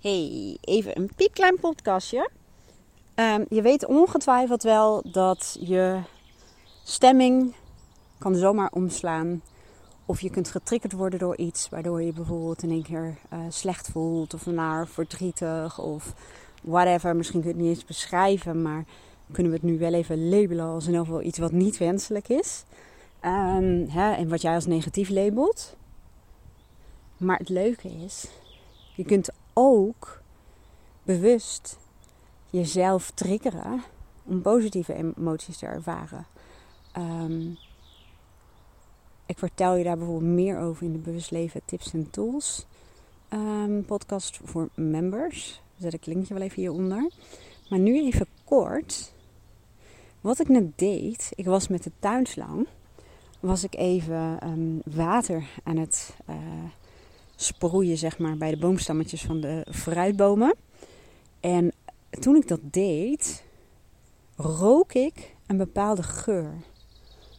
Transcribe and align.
Hey, 0.00 0.58
even 0.60 0.98
een 0.98 1.10
piepklein 1.16 1.58
podcastje. 1.60 2.30
Um, 3.14 3.44
je 3.48 3.62
weet 3.62 3.86
ongetwijfeld 3.86 4.62
wel 4.62 5.02
dat 5.10 5.56
je 5.60 6.00
stemming 6.82 7.54
kan 8.18 8.34
zomaar 8.34 8.70
omslaan. 8.72 9.42
Of 10.06 10.20
je 10.20 10.30
kunt 10.30 10.50
getriggerd 10.50 10.92
worden 10.92 11.18
door 11.18 11.36
iets 11.36 11.68
waardoor 11.68 12.02
je 12.02 12.12
bijvoorbeeld 12.12 12.62
in 12.62 12.70
één 12.70 12.82
keer 12.82 13.18
uh, 13.32 13.38
slecht 13.48 13.88
voelt 13.88 14.34
of 14.34 14.46
naar 14.46 14.86
verdrietig 14.86 15.78
of 15.78 16.14
whatever. 16.62 17.16
Misschien 17.16 17.40
kun 17.40 17.50
je 17.50 17.56
het 17.56 17.64
niet 17.64 17.74
eens 17.76 17.84
beschrijven, 17.84 18.62
maar 18.62 18.84
kunnen 19.32 19.52
we 19.52 19.58
het 19.58 19.66
nu 19.66 19.78
wel 19.78 19.94
even 19.94 20.28
labelen 20.28 20.66
als 20.66 20.84
in 20.84 20.90
ieder 20.90 21.06
geval 21.06 21.22
iets 21.22 21.38
wat 21.38 21.52
niet 21.52 21.78
wenselijk 21.78 22.28
is. 22.28 22.64
Um, 23.24 23.86
hè, 23.88 24.12
en 24.12 24.28
wat 24.28 24.42
jij 24.42 24.54
als 24.54 24.66
negatief 24.66 25.08
labelt. 25.08 25.76
Maar 27.16 27.38
het 27.38 27.48
leuke 27.48 27.88
is, 27.88 28.28
je 28.94 29.04
kunt 29.04 29.30
ook 29.58 30.22
bewust 31.02 31.78
jezelf 32.50 33.10
triggeren 33.10 33.82
om 34.24 34.42
positieve 34.42 34.94
emoties 34.94 35.58
te 35.58 35.66
ervaren. 35.66 36.26
Um, 36.96 37.58
ik 39.26 39.38
vertel 39.38 39.74
je 39.74 39.84
daar 39.84 39.96
bijvoorbeeld 39.96 40.32
meer 40.32 40.58
over 40.58 40.84
in 40.84 40.92
de 40.92 40.98
Bewust 40.98 41.30
Leven 41.30 41.60
Tips 41.64 41.92
en 41.92 42.10
Tools 42.10 42.66
um, 43.32 43.84
podcast 43.84 44.40
voor 44.44 44.68
members. 44.74 45.60
Zet 45.78 45.92
ik 45.92 46.06
linkje 46.06 46.34
wel 46.34 46.42
even 46.42 46.60
hieronder. 46.60 47.10
Maar 47.68 47.78
nu 47.78 47.98
even 47.98 48.26
kort. 48.44 49.12
Wat 50.20 50.40
ik 50.40 50.48
net 50.48 50.78
deed, 50.78 51.30
ik 51.34 51.44
was 51.44 51.68
met 51.68 51.82
de 51.82 51.92
tuinslang, 51.98 52.66
was 53.40 53.64
ik 53.64 53.74
even 53.74 54.48
um, 54.48 54.82
water 54.84 55.48
aan 55.64 55.76
het 55.76 56.16
uh, 56.30 56.36
sproeien, 57.40 57.98
zeg 57.98 58.18
maar, 58.18 58.36
bij 58.36 58.50
de 58.50 58.58
boomstammetjes 58.58 59.22
van 59.22 59.40
de 59.40 59.66
fruitbomen. 59.70 60.54
En 61.40 61.72
toen 62.20 62.36
ik 62.36 62.48
dat 62.48 62.60
deed, 62.62 63.44
rook 64.36 64.92
ik 64.92 65.34
een 65.46 65.56
bepaalde 65.56 66.02
geur. 66.02 66.52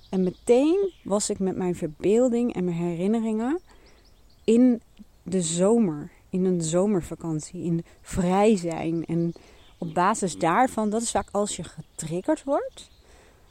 En 0.09 0.23
meteen 0.23 0.91
was 1.03 1.29
ik 1.29 1.39
met 1.39 1.55
mijn 1.55 1.75
verbeelding 1.75 2.53
en 2.53 2.63
mijn 2.63 2.77
herinneringen 2.77 3.59
in 4.43 4.81
de 5.23 5.41
zomer, 5.41 6.11
in 6.29 6.45
een 6.45 6.61
zomervakantie, 6.61 7.63
in 7.63 7.85
vrij 8.01 8.57
zijn. 8.57 9.05
En 9.05 9.33
op 9.77 9.93
basis 9.93 10.37
daarvan, 10.37 10.89
dat 10.89 11.01
is 11.01 11.11
vaak 11.11 11.29
als 11.31 11.55
je 11.55 11.63
getriggerd 11.63 12.43
wordt, 12.43 12.89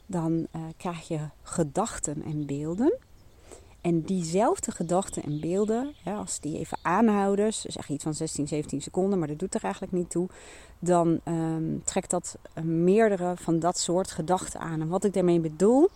dan 0.05 0.47
uh, 0.55 0.61
krijg 0.77 1.07
je 1.07 1.19
gedachten 1.41 2.23
en 2.23 2.45
beelden. 2.45 2.97
En 3.81 4.01
diezelfde 4.01 4.71
gedachten 4.71 5.23
en 5.23 5.39
beelden, 5.39 5.93
als 6.03 6.39
die 6.39 6.57
even 6.57 6.77
aanhouden, 6.81 7.45
dus 7.45 7.61
zeg 7.61 7.89
iets 7.89 8.03
van 8.03 8.13
16, 8.13 8.47
17 8.47 8.81
seconden, 8.81 9.19
maar 9.19 9.27
dat 9.27 9.39
doet 9.39 9.55
er 9.55 9.63
eigenlijk 9.63 9.93
niet 9.93 10.09
toe, 10.09 10.27
dan 10.79 11.19
um, 11.25 11.81
trekt 11.83 12.09
dat 12.09 12.37
meerdere 12.63 13.33
van 13.35 13.59
dat 13.59 13.77
soort 13.77 14.11
gedachten 14.11 14.59
aan. 14.59 14.81
En 14.81 14.87
wat 14.87 15.03
ik 15.03 15.13
daarmee 15.13 15.39
bedoel, 15.39 15.89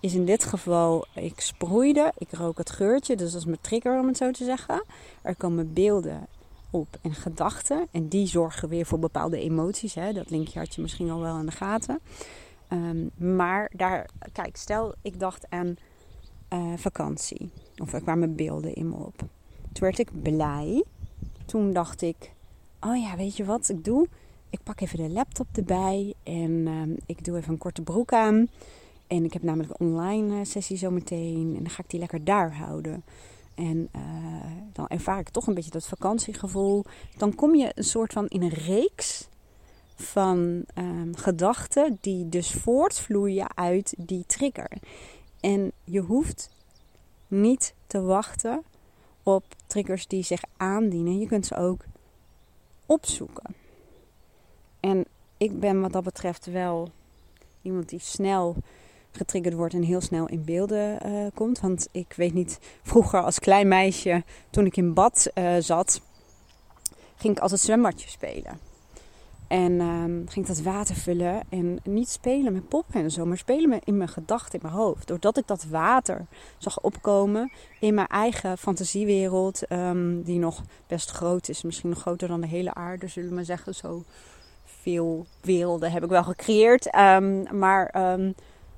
is 0.00 0.14
in 0.14 0.24
dit 0.24 0.44
geval, 0.44 1.06
ik 1.14 1.40
sproeide, 1.40 2.12
ik 2.18 2.32
rook 2.32 2.58
het 2.58 2.70
geurtje, 2.70 3.16
dus 3.16 3.30
dat 3.30 3.40
is 3.40 3.46
mijn 3.46 3.60
trigger 3.60 3.98
om 3.98 4.06
het 4.06 4.16
zo 4.16 4.30
te 4.30 4.44
zeggen. 4.44 4.84
Er 5.22 5.36
komen 5.36 5.72
beelden 5.72 6.26
op 6.70 6.98
en 7.02 7.14
gedachten 7.14 7.86
en 7.90 8.08
die 8.08 8.26
zorgen 8.26 8.68
weer 8.68 8.86
voor 8.86 8.98
bepaalde 8.98 9.38
emoties. 9.38 9.94
Hè? 9.94 10.12
Dat 10.12 10.30
linkje 10.30 10.58
had 10.58 10.74
je 10.74 10.82
misschien 10.82 11.10
al 11.10 11.20
wel 11.20 11.38
in 11.38 11.46
de 11.46 11.52
gaten. 11.52 12.00
Um, 12.68 13.10
maar 13.36 13.70
daar, 13.76 14.08
kijk, 14.32 14.56
stel 14.56 14.94
ik 15.02 15.20
dacht 15.20 15.46
aan 15.48 15.76
uh, 16.54 16.72
vakantie. 16.76 17.50
Of 17.76 17.92
er 17.92 18.02
kwamen 18.02 18.34
beelden 18.34 18.74
in 18.74 18.88
me 18.88 18.96
op. 18.96 19.16
Toen 19.72 19.82
werd 19.82 19.98
ik 19.98 20.22
blij. 20.22 20.84
Toen 21.46 21.72
dacht 21.72 22.02
ik, 22.02 22.32
oh 22.80 22.96
ja, 22.96 23.16
weet 23.16 23.36
je 23.36 23.44
wat 23.44 23.68
ik 23.68 23.84
doe? 23.84 24.08
Ik 24.50 24.62
pak 24.62 24.80
even 24.80 24.98
de 24.98 25.10
laptop 25.10 25.46
erbij 25.52 26.14
en 26.22 26.50
uh, 26.50 26.96
ik 27.06 27.24
doe 27.24 27.36
even 27.36 27.52
een 27.52 27.58
korte 27.58 27.82
broek 27.82 28.12
aan. 28.12 28.48
En 29.06 29.24
ik 29.24 29.32
heb 29.32 29.42
namelijk 29.42 29.70
een 29.70 29.86
online 29.86 30.34
uh, 30.34 30.44
sessie 30.44 30.76
zometeen. 30.76 31.54
En 31.56 31.62
dan 31.62 31.70
ga 31.70 31.82
ik 31.82 31.90
die 31.90 32.00
lekker 32.00 32.24
daar 32.24 32.56
houden. 32.56 33.04
En 33.54 33.88
uh, 33.96 34.02
dan 34.72 34.86
ervaar 34.86 35.18
ik 35.18 35.28
toch 35.28 35.46
een 35.46 35.54
beetje 35.54 35.70
dat 35.70 35.86
vakantiegevoel. 35.86 36.84
Dan 37.16 37.34
kom 37.34 37.54
je 37.54 37.72
een 37.74 37.84
soort 37.84 38.12
van 38.12 38.26
in 38.26 38.42
een 38.42 38.48
reeks 38.48 39.28
van 39.96 40.64
um, 40.78 41.16
gedachten 41.16 41.98
die 42.00 42.28
dus 42.28 42.52
voortvloeien 42.52 43.56
uit 43.56 43.94
die 43.98 44.24
trigger. 44.26 44.70
En 45.44 45.72
je 45.84 46.00
hoeft 46.00 46.50
niet 47.28 47.74
te 47.86 48.02
wachten 48.02 48.62
op 49.22 49.44
triggers 49.66 50.06
die 50.06 50.22
zich 50.22 50.42
aandienen. 50.56 51.18
Je 51.18 51.26
kunt 51.26 51.46
ze 51.46 51.56
ook 51.56 51.84
opzoeken. 52.86 53.54
En 54.80 55.04
ik 55.36 55.60
ben 55.60 55.80
wat 55.80 55.92
dat 55.92 56.04
betreft 56.04 56.46
wel 56.46 56.90
iemand 57.62 57.88
die 57.88 57.98
snel 57.98 58.56
getriggerd 59.10 59.54
wordt 59.54 59.74
en 59.74 59.82
heel 59.82 60.00
snel 60.00 60.26
in 60.26 60.44
beelden 60.44 61.06
uh, 61.06 61.26
komt. 61.34 61.60
Want 61.60 61.88
ik 61.90 62.12
weet 62.16 62.34
niet, 62.34 62.58
vroeger 62.82 63.22
als 63.22 63.38
klein 63.38 63.68
meisje, 63.68 64.24
toen 64.50 64.66
ik 64.66 64.76
in 64.76 64.94
bad 64.94 65.30
uh, 65.34 65.56
zat, 65.58 66.00
ging 67.16 67.36
ik 67.36 67.42
altijd 67.42 67.60
zwembadje 67.60 68.08
spelen. 68.08 68.58
En 69.54 69.80
um, 69.80 70.24
ging 70.28 70.48
ik 70.48 70.54
dat 70.54 70.62
water 70.62 70.94
vullen 70.94 71.42
en 71.48 71.78
niet 71.84 72.08
spelen 72.08 72.52
met 72.52 72.68
poppen 72.68 73.00
en 73.00 73.10
zo, 73.10 73.24
maar 73.24 73.38
spelen 73.38 73.68
met 73.68 73.84
in 73.84 73.96
mijn 73.96 74.08
gedachten, 74.08 74.60
in 74.60 74.66
mijn 74.66 74.74
hoofd. 74.80 75.06
Doordat 75.06 75.36
ik 75.36 75.46
dat 75.46 75.64
water 75.64 76.26
zag 76.58 76.80
opkomen 76.80 77.52
in 77.80 77.94
mijn 77.94 78.06
eigen 78.06 78.58
fantasiewereld, 78.58 79.72
um, 79.72 80.22
die 80.22 80.38
nog 80.38 80.62
best 80.86 81.10
groot 81.10 81.48
is, 81.48 81.62
misschien 81.62 81.88
nog 81.88 82.00
groter 82.00 82.28
dan 82.28 82.40
de 82.40 82.46
hele 82.46 82.74
aarde, 82.74 83.08
zullen 83.08 83.28
we 83.28 83.34
maar 83.34 83.44
zeggen. 83.44 83.74
Zo 83.74 84.04
veel 84.64 85.26
werelden 85.40 85.92
heb 85.92 86.02
ik 86.02 86.08
wel 86.08 86.24
gecreëerd. 86.24 86.96
Um, 86.96 87.58
maar 87.58 87.94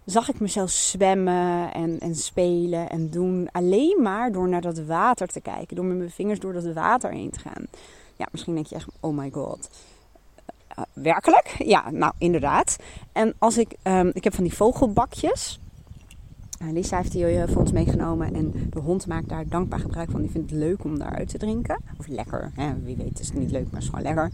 zag 0.04 0.28
ik 0.28 0.41
mezelf 0.41 0.70
zwemmen 0.70 1.72
en, 1.72 1.98
en 1.98 2.14
spelen 2.14 2.88
en 2.88 3.10
doen. 3.10 3.48
Alleen 3.53 4.03
maar 4.03 4.32
door 4.32 4.48
naar 4.48 4.60
dat 4.60 4.78
water 4.78 5.26
te 5.26 5.41
kijken, 5.41 5.76
door 5.76 5.84
met 5.84 5.97
mijn 5.97 6.10
vingers 6.10 6.38
door 6.38 6.53
dat 6.53 6.72
water 6.72 7.10
heen 7.10 7.31
te 7.31 7.38
gaan. 7.38 7.66
Ja, 8.16 8.26
misschien 8.31 8.54
denk 8.54 8.66
je 8.66 8.75
echt, 8.75 8.88
oh 9.00 9.16
my 9.16 9.31
god. 9.31 9.69
Uh, 10.78 10.84
werkelijk? 10.92 11.54
Ja, 11.64 11.91
nou 11.91 12.12
inderdaad. 12.19 12.76
En 13.12 13.34
als 13.38 13.59
ik, 13.59 13.76
um, 13.82 14.10
ik 14.12 14.25
heb 14.25 14.34
van 14.34 14.44
die 14.44 14.54
vogelbakjes. 14.54 15.60
Uh, 16.62 16.72
Lisa 16.72 16.97
heeft 16.97 17.12
die 17.12 17.47
voor 17.47 17.60
ons 17.60 17.72
meegenomen 17.72 18.34
en 18.34 18.53
de 18.70 18.81
hond 18.81 19.06
maakt 19.06 19.28
daar 19.28 19.48
dankbaar 19.48 19.78
gebruik 19.78 20.10
van. 20.10 20.20
Die 20.20 20.31
vindt 20.31 20.50
het 20.50 20.59
leuk 20.59 20.84
om 20.84 20.98
daaruit 20.98 21.28
te 21.28 21.38
drinken. 21.38 21.81
Of 21.98 22.06
lekker, 22.06 22.50
hè? 22.54 22.72
wie 22.84 22.97
weet 22.97 23.20
is 23.20 23.28
het 23.28 23.38
niet 23.38 23.50
leuk, 23.50 23.70
maar 23.70 23.81
is 23.81 23.88
gewoon 23.88 24.03
lekker. 24.03 24.31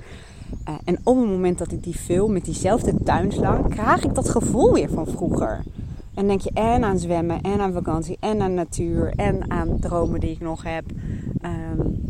En 0.84 0.98
op 1.04 1.16
het 1.16 1.26
moment 1.26 1.58
dat 1.58 1.72
ik 1.72 1.82
die 1.82 1.96
vul 1.96 2.28
met 2.28 2.44
diezelfde 2.44 2.94
tuinslang, 3.04 3.68
krijg 3.68 4.04
ik 4.04 4.14
dat 4.14 4.28
gevoel 4.28 4.72
weer 4.72 4.88
van 4.90 5.06
vroeger. 5.06 5.62
En 6.14 6.26
denk 6.26 6.40
je 6.40 6.50
en 6.54 6.84
aan 6.84 6.98
zwemmen, 6.98 7.40
en 7.40 7.60
aan 7.60 7.72
vakantie, 7.72 8.16
en 8.20 8.40
aan 8.40 8.54
natuur, 8.54 9.12
en 9.16 9.50
aan 9.50 9.78
dromen 9.78 10.20
die 10.20 10.30
ik 10.30 10.40
nog 10.40 10.62
heb. 10.62 10.84
Um, 11.42 12.00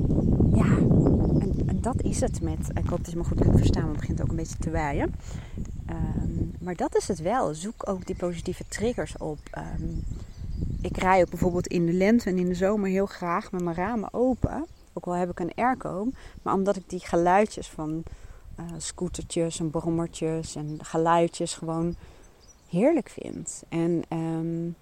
ja, 0.55 0.79
dat 1.83 2.03
is 2.03 2.21
het 2.21 2.41
met. 2.41 2.69
Ik 2.75 2.87
hoop 2.87 3.05
dat 3.05 3.11
je 3.11 3.17
me 3.17 3.25
goed 3.25 3.41
kunt 3.41 3.57
verstaan, 3.57 3.83
want 3.83 3.97
het 3.97 4.01
begint 4.01 4.23
ook 4.23 4.29
een 4.29 4.37
beetje 4.37 4.59
te 4.59 4.71
waaien. 4.71 5.15
Um, 5.91 6.53
maar 6.61 6.75
dat 6.77 6.97
is 6.97 7.09
het 7.09 7.21
wel. 7.21 7.55
Zoek 7.55 7.89
ook 7.89 8.07
die 8.07 8.17
positieve 8.17 8.65
triggers 8.69 9.17
op. 9.17 9.39
Um, 9.59 10.05
ik 10.81 10.97
rij 10.97 11.21
ook 11.21 11.31
bijvoorbeeld 11.31 11.67
in 11.67 11.87
de 11.87 11.93
lente 11.93 12.31
en 12.31 12.39
in 12.39 12.49
de 12.49 12.55
zomer 12.55 12.89
heel 12.91 13.07
graag 13.07 13.53
met 13.53 13.63
mijn 13.63 13.77
ramen 13.77 14.15
open. 14.15 14.67
Ook 14.93 15.05
al 15.05 15.13
heb 15.13 15.31
ik 15.31 15.41
een 15.41 15.55
airco. 15.55 16.09
Maar 16.43 16.55
omdat 16.55 16.77
ik 16.77 16.89
die 16.89 17.01
geluidjes 17.01 17.69
van 17.69 18.03
uh, 18.61 18.67
scootertjes 18.77 19.61
en 19.61 19.71
brommertjes 19.71 20.57
en 20.57 20.79
geluidjes 20.83 21.55
gewoon 21.55 21.95
heerlijk 22.69 23.09
vind. 23.09 23.63
En 23.69 24.03
um, 24.09 24.75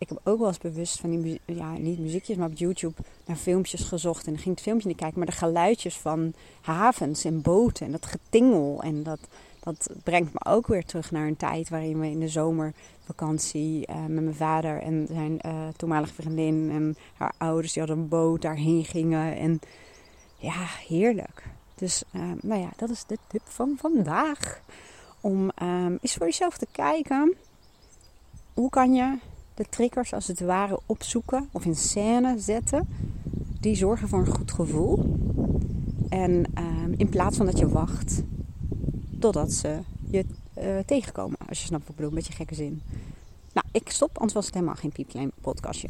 ik 0.00 0.08
heb 0.08 0.20
ook 0.24 0.38
wel 0.38 0.48
eens 0.48 0.58
bewust 0.58 1.00
van 1.00 1.20
die, 1.20 1.40
ja, 1.44 1.72
niet 1.72 1.98
muziekjes, 1.98 2.36
maar 2.36 2.48
op 2.48 2.56
YouTube 2.56 3.02
naar 3.26 3.36
filmpjes 3.36 3.82
gezocht. 3.82 4.26
En 4.26 4.32
dan 4.32 4.42
ging 4.42 4.54
het 4.54 4.64
filmpje 4.64 4.88
niet 4.88 4.96
kijken, 4.96 5.18
maar 5.18 5.28
de 5.28 5.32
geluidjes 5.32 5.98
van 5.98 6.32
havens 6.60 7.24
en 7.24 7.42
boten 7.42 7.86
en 7.86 7.92
dat 7.92 8.06
getingel. 8.06 8.82
En 8.82 9.02
dat, 9.02 9.18
dat 9.60 9.90
brengt 10.02 10.32
me 10.32 10.44
ook 10.44 10.66
weer 10.66 10.84
terug 10.84 11.10
naar 11.10 11.26
een 11.26 11.36
tijd 11.36 11.68
waarin 11.68 12.00
we 12.00 12.06
in 12.06 12.20
de 12.20 12.28
zomervakantie 12.28 13.86
uh, 13.90 13.96
met 13.96 14.22
mijn 14.22 14.34
vader 14.34 14.82
en 14.82 15.06
zijn 15.10 15.38
uh, 15.46 15.68
toenmalige 15.76 16.14
vriendin 16.14 16.70
en 16.70 16.96
haar 17.14 17.32
ouders, 17.38 17.72
die 17.72 17.82
hadden 17.82 18.02
een 18.02 18.08
boot, 18.08 18.42
daarheen 18.42 18.84
gingen. 18.84 19.36
En 19.36 19.60
ja, 20.36 20.66
heerlijk. 20.88 21.42
Dus 21.74 22.02
uh, 22.12 22.22
nou 22.42 22.60
ja, 22.60 22.70
dat 22.76 22.90
is 22.90 23.04
de 23.06 23.18
tip 23.26 23.42
van 23.44 23.76
vandaag. 23.78 24.60
Om 25.20 25.50
um, 25.62 25.98
eens 26.00 26.14
voor 26.14 26.26
jezelf 26.26 26.58
te 26.58 26.66
kijken. 26.72 27.34
Hoe 28.54 28.70
kan 28.70 28.94
je 28.94 29.18
de 29.60 29.68
triggers 29.68 30.12
als 30.12 30.26
het 30.26 30.40
ware 30.40 30.80
opzoeken 30.86 31.48
of 31.52 31.64
in 31.64 31.76
scène 31.76 32.38
zetten. 32.38 32.88
Die 33.60 33.76
zorgen 33.76 34.08
voor 34.08 34.18
een 34.18 34.34
goed 34.34 34.52
gevoel. 34.52 35.16
En 36.08 36.44
um, 36.58 36.94
in 36.96 37.08
plaats 37.08 37.36
van 37.36 37.46
dat 37.46 37.58
je 37.58 37.68
wacht 37.68 38.22
totdat 39.18 39.52
ze 39.52 39.78
je 40.10 40.24
uh, 40.58 40.78
tegenkomen. 40.86 41.38
Als 41.48 41.60
je 41.60 41.66
snapt 41.66 41.82
wat 41.82 41.90
ik 41.90 41.96
bedoel, 41.96 42.10
een 42.10 42.16
beetje 42.16 42.32
gekke 42.32 42.54
zin. 42.54 42.82
Nou, 43.52 43.66
ik 43.72 43.90
stop, 43.90 44.10
anders 44.14 44.32
was 44.32 44.44
het 44.44 44.54
helemaal 44.54 44.74
geen 44.74 44.92
piepklein 44.92 45.30
podcastje. 45.40 45.88